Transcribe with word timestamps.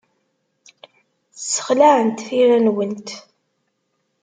Ssexlaɛent 1.39 2.25
tira-nwent. 2.27 3.09